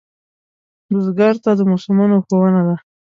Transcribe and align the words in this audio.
بزګر 0.91 1.35
ته 1.43 1.51
د 1.57 1.61
موسمونو 1.69 2.15
ښوونه 2.25 2.61
ده 2.67 2.75